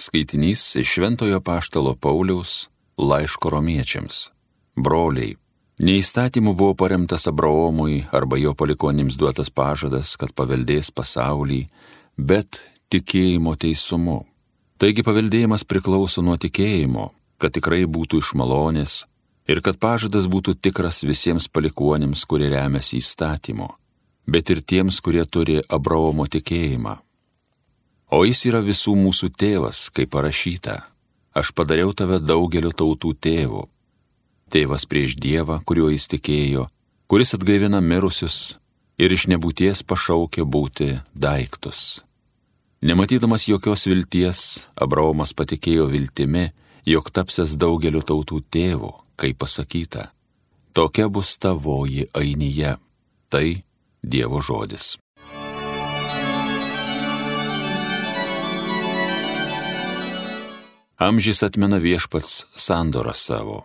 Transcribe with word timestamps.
Skaitinys 0.00 0.76
iš 0.76 0.88
Šventojo 0.88 1.40
Paštalo 1.40 1.94
Pauliaus 1.94 2.68
laiško 2.98 3.50
romiečiams. 3.50 4.30
Broliai, 4.76 5.34
neįstatymu 5.78 6.54
buvo 6.54 6.74
paremtas 6.74 7.26
Abraomui 7.28 8.06
arba 8.12 8.38
jo 8.40 8.54
palikonims 8.54 9.18
duotas 9.20 9.50
pažadas, 9.50 10.14
kad 10.16 10.32
paveldės 10.32 10.88
pasaulį, 10.96 11.66
bet 12.16 12.62
tikėjimo 12.88 13.52
teisumu. 13.60 14.22
Taigi 14.80 15.04
paveldėjimas 15.04 15.66
priklauso 15.68 16.24
nuo 16.24 16.38
tikėjimo, 16.40 17.10
kad 17.36 17.52
tikrai 17.52 17.84
būtų 17.84 18.22
iš 18.24 18.32
malonės 18.40 19.02
ir 19.52 19.60
kad 19.60 19.76
pažadas 19.76 20.30
būtų 20.32 20.56
tikras 20.64 21.02
visiems 21.04 21.50
palikuonims, 21.52 22.24
kurie 22.24 22.48
remiasi 22.48 23.02
įstatymu, 23.04 23.68
bet 24.24 24.48
ir 24.48 24.64
tiems, 24.64 25.04
kurie 25.04 25.28
turi 25.28 25.60
Abraomo 25.68 26.24
tikėjimą. 26.24 26.96
O 28.10 28.24
jis 28.26 28.42
yra 28.50 28.58
visų 28.58 28.96
mūsų 28.98 29.30
tėvas, 29.38 29.84
kaip 29.94 30.10
parašyta. 30.16 30.80
Aš 31.30 31.52
padariau 31.54 31.92
tave 31.94 32.18
daugeliu 32.18 32.72
tautų 32.74 33.14
tėvų. 33.22 33.68
Tėvas 34.50 34.82
prieš 34.90 35.14
Dievą, 35.14 35.60
kuriuo 35.62 35.92
jis 35.94 36.08
tikėjo, 36.10 36.66
kuris 37.06 37.36
atgaivina 37.38 37.78
mirusius 37.78 38.56
ir 38.98 39.14
iš 39.14 39.28
nebūties 39.30 39.84
pašaukė 39.86 40.42
būti 40.42 40.96
daiktus. 41.14 42.02
Nematydamas 42.82 43.46
jokios 43.46 43.86
vilties, 43.86 44.40
Abraomas 44.74 45.30
patikėjo 45.36 45.86
viltimi, 45.92 46.48
jog 46.88 47.12
tapsės 47.14 47.54
daugeliu 47.54 48.02
tautų 48.02 48.40
tėvų, 48.50 48.90
kaip 49.20 49.38
pasakyta. 49.38 50.08
Tokia 50.74 51.06
bus 51.06 51.36
tavoji 51.38 52.08
ainyje. 52.16 52.74
Tai 53.30 53.46
Dievo 54.02 54.40
žodis. 54.42 54.96
Amžys 61.00 61.40
atmena 61.40 61.78
viešpats 61.80 62.44
sandorą 62.52 63.14
savo. 63.16 63.62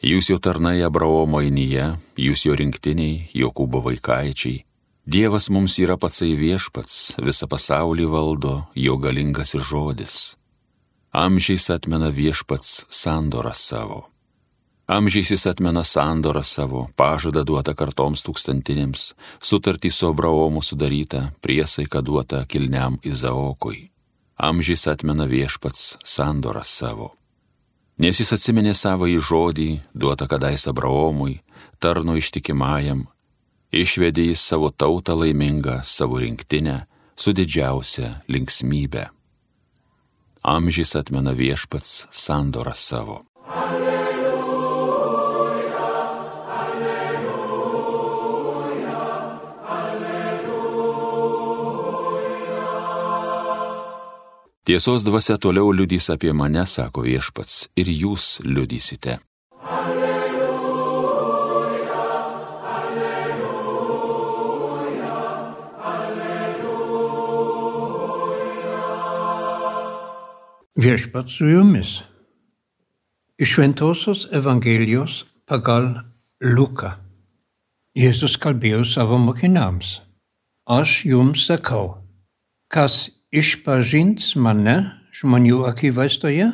Jūs 0.00 0.30
jau 0.30 0.38
tarnai 0.40 0.78
Abraomo 0.80 1.42
ainyje, 1.42 1.90
jūs 2.16 2.46
jo 2.46 2.56
rinktiniai, 2.56 3.26
Jokūbo 3.36 3.82
vaikaičiai. 3.84 4.62
Dievas 5.04 5.50
mums 5.52 5.76
yra 5.76 5.98
patsai 6.00 6.30
viešpats, 6.40 7.20
visą 7.20 7.50
pasaulį 7.52 8.08
valdo, 8.08 8.54
jo 8.72 8.96
galingas 8.96 9.52
ir 9.58 9.60
žodis. 9.60 10.16
Amžiais 11.12 11.68
atmena 11.68 12.08
viešpats 12.08 12.86
sandorą 12.88 13.52
savo. 13.52 14.06
Amžiais 14.88 15.36
jis 15.36 15.44
atmena 15.52 15.84
sandorą 15.84 16.40
savo, 16.40 16.88
pažadą 16.96 17.44
duotą 17.44 17.76
kartoms 17.76 18.24
tūkstantinėms, 18.24 19.10
sutartį 19.36 19.92
su 19.92 20.08
Abraomu 20.08 20.64
sudarytą, 20.64 21.26
priesaiką 21.44 22.00
duotą 22.00 22.46
kilniam 22.48 22.96
Izaokui. 23.04 23.91
Amžiais 24.36 24.86
atmena 24.88 25.26
viešpats 25.28 25.98
sandorą 26.04 26.64
savo. 26.64 27.12
Nes 27.98 28.18
jis 28.18 28.32
atsiminė 28.34 28.72
savo 28.74 29.06
į 29.06 29.18
žodį, 29.20 29.68
duotą 29.94 30.26
kadais 30.26 30.64
Abraomui, 30.66 31.42
tarno 31.78 32.16
ištikimajam, 32.18 33.04
išvedė 33.70 34.30
į 34.32 34.36
savo 34.38 34.72
tautą 34.72 35.14
laimingą, 35.18 35.82
savo 35.84 36.18
rinktinę, 36.22 36.86
su 37.16 37.34
didžiausia 37.36 38.16
linksmybė. 38.28 39.10
Amžiais 40.42 40.96
atmena 40.98 41.36
viešpats 41.38 42.08
sandorą 42.10 42.74
savo. 42.74 43.22
Tiesos 54.62 55.02
dvasia 55.02 55.34
toliau 55.42 55.72
liudys 55.74 56.06
apie 56.14 56.30
mane, 56.30 56.62
sako 56.70 57.02
viešpats, 57.02 57.74
ir 57.74 57.88
jūs 57.90 58.38
liudysite. 58.46 59.18
Alleluja, 59.66 61.18
alleluja, 62.70 63.42
alleluja. 65.82 67.02
Viešpats 70.78 71.32
su 71.40 71.50
jumis. 71.50 72.06
Iš 73.42 73.48
Šventosios 73.56 74.30
Evangelijos 74.30 75.26
pagal 75.42 76.06
Luką. 76.38 77.02
Jėzus 77.98 78.38
kalbėjo 78.38 78.86
savo 78.86 79.18
mokiniams. 79.18 80.06
Aš 80.70 81.02
jums 81.10 81.50
sakau, 81.50 81.98
kas 82.70 83.10
išpažins 83.32 84.34
mane 84.36 84.76
žmonių 85.16 85.64
akivaizdoje, 85.70 86.50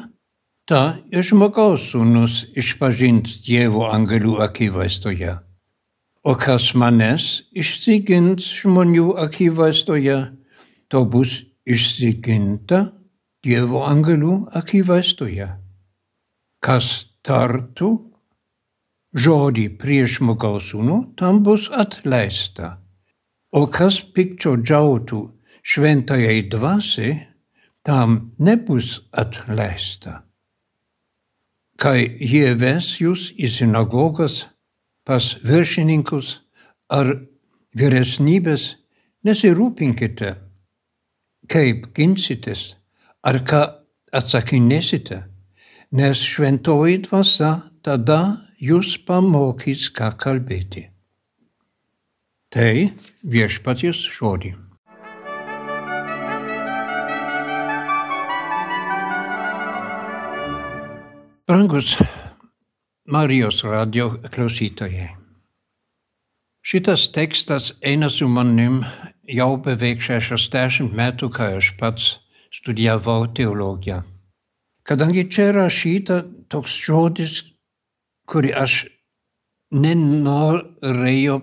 ta 0.69 0.83
ir 1.11 1.27
žmogaus 1.27 1.91
sūnus 1.93 2.45
išpažins 2.59 3.41
Dievo 3.47 3.89
angelų 3.91 4.39
akivaizdoje. 4.47 5.35
O 6.29 6.35
kas 6.39 6.73
manęs 6.79 7.49
išsigins 7.57 8.47
žmonių 8.61 9.15
akivaizdoje, 9.25 10.19
to 10.91 11.05
bus 11.05 11.41
išsiginta 11.67 12.89
Dievo 13.45 13.85
angelų 13.89 14.49
akivaizdoje. 14.59 15.49
Kas 16.61 16.89
tartų 17.23 17.91
žodį 19.15 19.67
prieš 19.81 20.19
žmogaus 20.19 20.73
sūnų, 20.73 20.99
tam 21.19 21.43
bus 21.47 21.69
atleista. 21.73 22.77
O 23.55 23.65
kas 23.73 24.03
pikčiodžiautų 24.15 25.23
šventajai 25.63 26.43
dvasiai, 26.51 27.19
tam 27.83 28.35
nebus 28.39 29.01
atleista. 29.13 30.23
Kai 31.79 32.19
jie 32.21 32.53
ves 32.59 32.99
jūs 33.01 33.31
į 33.39 33.49
sinagogas, 33.55 34.49
pas 35.07 35.25
viršininkus 35.47 36.41
ar 36.91 37.15
vyresnybės, 37.79 38.75
nesirūpinkite, 39.25 40.35
kaip 41.49 41.89
ginsitės 41.97 42.75
ar 43.25 43.41
ką 43.47 43.63
atsakinėsite, 44.13 45.23
nes 45.97 46.29
šventoji 46.35 47.03
dvasia 47.09 47.55
tada 47.81 48.21
jūs 48.61 48.99
pamokys, 49.09 49.89
ką 49.95 50.13
kalbėti. 50.21 50.89
Tai 52.53 52.73
viešpaties 53.23 54.09
žodį. 54.19 54.68
Brangus 61.49 61.97
Marijos 63.07 63.63
radio 63.65 64.11
klausytojai. 64.35 65.09
Šitas 66.61 67.07
tekstas 67.13 67.73
eina 67.81 68.11
su 68.11 68.29
manim 68.29 68.83
jau 69.25 69.55
beveik 69.57 70.03
60 70.05 70.93
metų, 70.93 71.31
kai 71.33 71.55
aš 71.63 71.71
pats 71.81 72.11
studijavau 72.53 73.31
teologiją. 73.33 74.03
Kadangi 74.85 75.25
čia 75.33 75.49
rašyta 75.57 76.21
toks 76.53 76.77
žodis, 76.85 77.41
kurį 78.29 78.53
aš 78.67 78.85
nenorėjau 79.73 81.41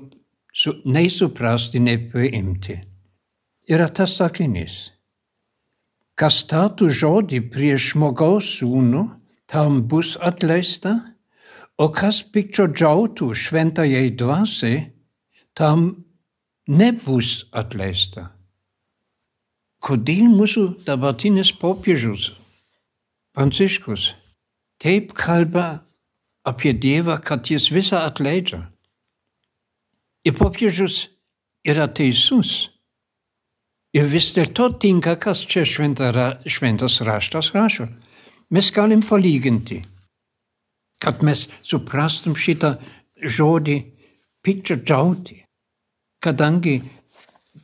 su, 0.54 0.78
nei 0.86 1.10
suprasti, 1.10 1.82
nei 1.82 1.98
priimti, 1.98 2.78
yra 3.74 3.90
tas 3.90 4.20
sakinys. 4.22 4.80
Kas 6.14 6.44
statų 6.46 6.94
žodį 6.94 7.46
prieš 7.50 7.94
žmogaus 7.96 8.60
sūnų, 8.62 9.08
tam 9.46 9.82
bus 9.88 10.16
atleista, 10.22 10.96
o 11.78 11.90
kas 11.92 12.22
pikčiodžiautų 12.34 13.32
šventajai 13.36 14.10
dvasiai, 14.18 14.80
tam 15.56 15.90
nebus 16.68 17.46
atleista. 17.52 18.32
Kodėl 19.86 20.32
mūsų 20.34 20.86
dabartinis 20.88 21.52
popiežius 21.62 22.32
Pranciškus 23.36 24.14
taip 24.80 25.12
kalba 25.14 25.84
apie 26.48 26.72
Dievą, 26.72 27.20
kad 27.20 27.52
jis 27.52 27.68
visą 27.76 28.06
atleidžia? 28.08 28.62
Ir 30.26 30.34
popiežius 30.40 31.10
yra 31.68 31.90
teisus. 31.92 32.72
Ir 33.96 34.08
vis 34.10 34.32
dėlto 34.36 34.72
tinka, 34.80 35.18
kas 35.20 35.44
čia 35.46 35.66
šventas 35.68 36.98
raštas 37.06 37.52
rašo 37.54 37.90
mes 38.50 38.72
galim 38.72 39.02
palyginti, 39.02 39.82
kad 41.02 41.24
mes 41.24 41.48
suprastum 41.64 42.36
šitą 42.36 42.76
žodį 43.22 43.78
piktžodžiauti, 44.46 45.40
kadangi 46.22 46.76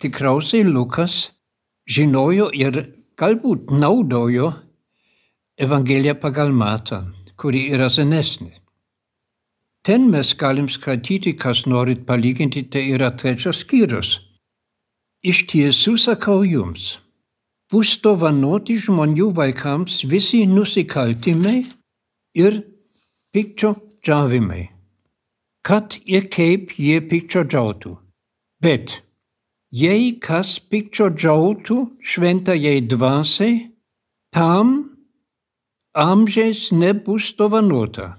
tikriausiai 0.01 0.65
Lukas 0.65 1.29
žinojo 1.85 2.49
ir 2.53 2.83
galbūt 3.17 3.71
naudojo 3.73 4.51
Evangeliją 5.61 6.15
pagal 6.17 6.49
Matą, 6.55 7.03
kuri 7.37 7.67
yra 7.75 7.89
senesnė. 7.91 8.55
Ten 9.85 10.09
mes 10.13 10.33
galim 10.37 10.69
skaityti, 10.69 11.35
kas 11.37 11.65
norit 11.65 12.05
palyginti, 12.05 12.63
tai 12.69 12.87
yra 12.93 13.11
trečias 13.17 13.63
skyrius. 13.63 14.19
Iš 15.25 15.45
tiesų 15.49 15.95
sakau 16.01 16.41
jums, 16.45 16.99
bus 17.71 17.95
dovanoti 18.03 18.75
žmonių 18.83 19.29
vaikams 19.37 20.01
visi 20.11 20.43
nusikaltimai 20.47 21.61
ir 22.35 22.59
pikčiodžiavimai, 23.31 24.65
kad 25.63 25.95
ir 26.03 26.27
kaip 26.33 26.75
jie 26.75 26.99
pikčiodžiautų. 27.07 27.95
Bet 28.61 28.99
jei 29.71 30.11
kas 30.19 30.57
pikčiodžiautų 30.59 31.77
šventajai 32.03 32.81
dvasiai, 32.91 33.55
tam 34.35 34.91
amžiais 35.95 36.69
nebus 36.75 37.31
dovanota 37.39 38.17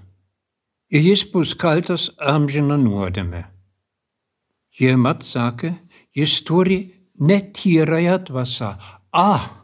ir 0.93 1.01
jis 1.01 1.23
bus 1.33 1.53
kaltas 1.57 2.09
amžiną 2.17 2.77
nuodėmę. 2.81 3.45
Jie 4.77 4.97
mat 4.97 5.21
sakė, 5.25 5.73
jis 6.17 6.41
turi 6.45 6.79
netyrąją 7.21 8.17
dvasą. 8.29 9.02
A, 9.13 9.63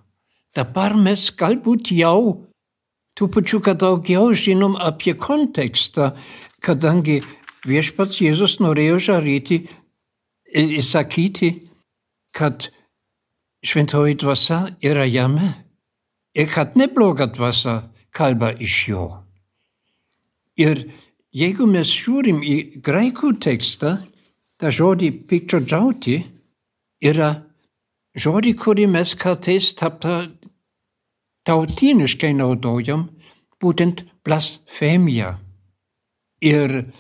dabar 0.54 0.94
mes 0.94 1.30
galbūt 1.34 1.90
jau 1.98 2.46
trupučiuką 3.18 3.74
daugiau 3.82 4.30
žinom 4.38 4.78
apie 4.78 5.16
kontekstą, 5.18 6.14
kadangi 6.62 7.20
viešpats 7.66 8.22
Jėzus 8.22 8.60
norėjo 8.62 9.00
žaryti, 9.10 9.64
sakyti, 10.86 11.50
kad 12.32 12.70
šventoji 13.66 14.16
dvasia 14.22 14.62
yra 14.86 15.04
jame 15.10 15.50
ir 16.38 16.48
kad 16.54 16.78
nebloga 16.78 17.28
dvasia 17.28 17.82
kalba 18.14 18.54
iš 18.54 18.78
jo. 18.94 19.10
Ir 20.60 20.86
jeigu 21.36 21.68
mes 21.68 21.90
žiūrim 21.90 22.40
į 22.46 22.56
graikų 22.86 23.34
tekstą, 23.42 23.98
tą 24.60 24.72
žodį 24.72 25.12
piktžodžiauti 25.28 26.18
yra 27.02 27.34
žodį, 28.18 28.56
kurį 28.58 28.88
mes 28.90 29.14
kartais 29.20 29.74
tapta 29.78 30.24
tautiniškai 31.46 32.34
naudojam, 32.38 33.08
būtent 33.62 34.06
blasfemija. 34.26 35.38
Ir 36.42 36.92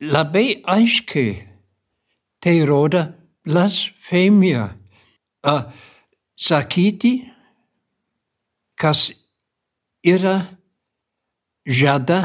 labai 0.00 0.62
aiškiai 0.64 1.34
tai 2.42 2.56
rodo 2.66 3.04
blasfemija. 3.44 4.70
Sakyti, 6.42 7.12
kas 8.78 9.10
yra 10.02 10.36
žada 11.66 12.20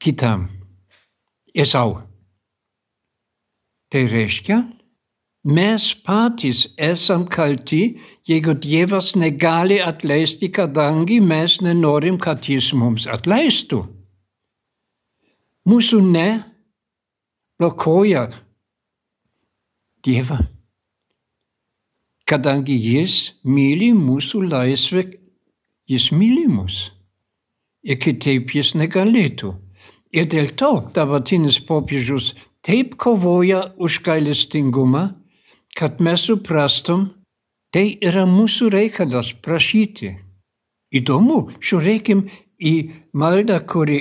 kitam 0.00 0.48
ir 1.54 1.68
savo. 1.68 2.02
Tai 3.92 4.02
reiškia, 4.08 4.58
mes 5.44 5.94
patys 6.06 6.68
esam 6.78 7.26
kalti, 7.26 7.98
jeigu 8.26 8.54
Dievas 8.54 9.14
negali 9.16 9.82
atleisti, 9.82 10.52
kadangi 10.52 11.20
mes 11.20 11.60
nenorim, 11.60 12.18
kad 12.18 12.46
Jis 12.46 12.72
mums 12.78 13.08
atleistų. 13.10 13.82
Mūsų 15.66 16.00
ne 16.02 16.28
blokuoja 17.58 18.28
Dievą. 20.02 20.38
Kadangi 22.26 22.74
Jis 22.78 23.34
myli 23.44 23.92
mūsų 23.94 24.46
laisvę, 24.48 25.04
Jis 25.90 26.10
myli 26.14 26.46
mus. 26.50 26.92
Ir 27.82 27.98
kitaip 27.98 28.54
Jis 28.54 28.76
negalėtų. 28.78 29.52
Ir 30.14 30.26
dėl 30.30 30.52
to 30.58 30.70
dabartinis 30.94 31.58
popiežius 31.66 32.32
taip 32.62 32.94
kovoja 33.00 33.72
už 33.80 34.02
gailestingumą, 34.06 35.21
kad 35.76 36.00
mes 36.00 36.26
suprastum, 36.28 37.08
tai 37.72 37.96
yra 38.04 38.26
mūsų 38.28 38.70
reikalas 38.72 39.32
prašyti. 39.44 40.14
Įdomu, 40.92 41.46
žiūrėkim 41.64 42.26
į 42.60 42.74
maldą, 43.16 43.58
kuri 43.64 44.00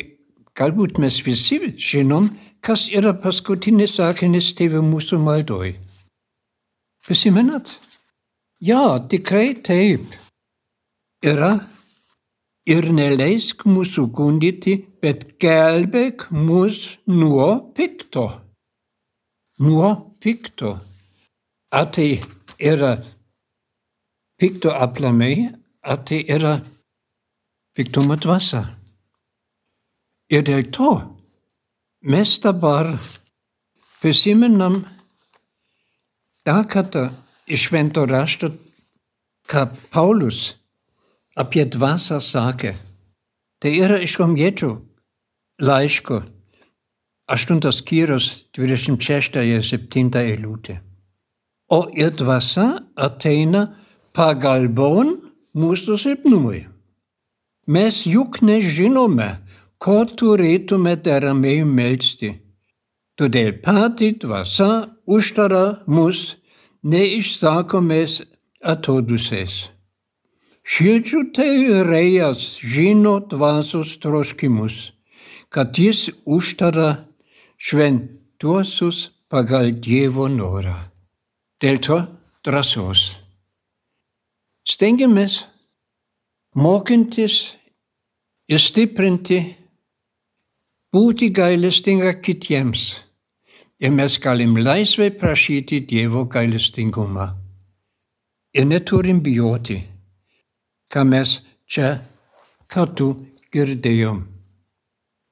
galbūt 0.57 0.99
mes 0.99 1.21
visi 1.23 1.59
žinom, 1.79 2.27
kas 2.61 2.89
yra 2.91 3.13
paskutinis 3.17 3.95
sakinys 3.97 4.51
tėvų 4.57 4.83
mūsų 4.85 5.21
maldoj. 5.23 5.75
Prisimenat? 7.07 7.77
Ja, 8.61 8.99
tikrai 9.09 9.55
taip. 9.65 10.05
Yra 11.25 11.55
ir 12.69 12.91
neleisk 12.93 13.65
mūsų 13.65 14.05
gundyti, 14.13 14.75
bet 15.01 15.39
gelbėk 15.41 16.27
mus 16.35 16.99
nuo 17.09 17.49
pikto. 17.73 18.27
Nuo 19.61 19.95
pikto. 20.21 20.77
Ar 21.71 21.87
tai 21.95 22.19
yra 22.59 22.97
pikto 24.39 24.69
aplamai, 24.75 25.53
ar 25.83 26.03
tai 26.03 26.25
yra 26.27 26.59
piktumo 27.75 28.17
dvasia. 28.19 28.65
Ir 30.31 30.43
dėl 30.47 30.67
to 30.75 30.91
mes 32.11 32.33
dabar 32.43 32.91
prisimenam 34.01 34.81
dar 36.43 36.67
kartą 36.67 37.07
iš 37.47 37.69
švento 37.69 38.03
rašto, 38.09 38.51
ką 39.47 39.65
Paulus 39.93 40.57
apie 41.39 41.65
dvasą 41.65 42.19
sakė. 42.19 42.75
Tai 43.61 43.71
yra 43.71 43.99
iš 44.03 44.19
romiečių 44.19 44.71
laiško 45.61 46.23
8 47.31 47.59
skyrius 47.71 48.31
26-7 48.57 50.17
eilutė. 50.19 50.81
O 51.71 51.87
ir 51.95 52.11
dvasia 52.19 52.81
ateina 52.99 53.61
pagalbon 54.13 55.13
mūsų 55.55 55.95
silpnumui. 56.03 56.65
Mes 57.71 58.01
juk 58.09 58.41
nežinome, 58.43 59.29
ko 59.79 60.01
turėtume 60.19 60.97
deramai 60.99 61.61
melstį. 61.63 62.33
Todėl 63.15 63.53
pati 63.63 64.11
dvasia 64.19 64.89
užtara 65.07 65.81
mus 65.87 66.35
neišsakomės 66.83 68.19
atodusės. 68.73 69.71
Širdžių 70.67 71.23
teirėjas 71.39 72.45
žino 72.59 73.15
dvasios 73.31 73.95
troškimus, 74.03 74.91
kad 75.49 75.79
jis 75.79 76.09
užtara 76.27 77.07
šventuosius 77.57 79.07
pagal 79.31 79.71
Dievo 79.71 80.27
norą. 80.27 80.90
Dėl 81.61 81.77
to 81.85 81.97
drąsos. 82.45 83.19
Stengiamės 84.65 85.43
mokintis 86.57 87.37
ir 88.49 88.61
stiprinti, 88.61 89.39
būti 90.93 91.29
gailestinga 91.33 92.15
kitiems. 92.21 92.89
Ir 93.81 93.93
mes 93.93 94.17
galim 94.21 94.57
laisvai 94.57 95.09
prašyti 95.13 95.81
Dievo 95.89 96.25
gailestingumą. 96.29 97.31
Ir 98.53 98.67
neturim 98.69 99.21
bijoti 99.25 99.79
ką 100.91 101.05
mes 101.07 101.39
čia 101.71 101.95
kartu 102.71 103.07
girdėjom. 103.53 104.19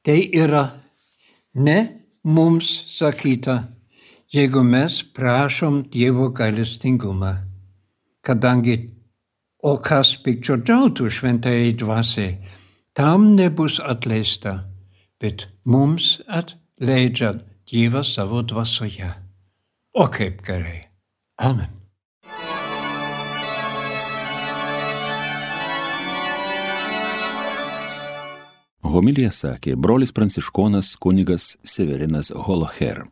Tai 0.03 0.19
yra 0.43 0.63
ne 1.59 1.79
mums 2.23 2.69
sakyta, 2.95 3.57
jeigu 4.29 4.63
mes 4.63 5.03
prašom 5.13 5.83
Dievo 5.91 6.29
gailestingumą, 6.29 7.33
kadangi 8.21 8.77
o 9.63 9.75
kas 9.81 10.13
pikčiodžiautų 10.23 11.09
šventai 11.11 11.73
dvasiai, 11.77 12.37
tam 12.93 13.33
nebus 13.35 13.79
atleista, 13.81 14.63
bet 15.19 15.47
mums 15.65 16.19
atleidžia 16.27 17.39
Dievas 17.69 18.13
savo 18.15 18.41
dvasioje. 18.41 19.11
O 19.93 20.07
kaip 20.09 20.41
gerai. 20.45 20.79
Amen. 21.37 21.75
Homilija 28.89 29.29
sakė 29.29 29.75
brolis 29.77 30.13
pranciškonas 30.15 30.95
kunigas 30.97 31.51
Severinas 31.61 32.31
Holoher. 32.33 33.03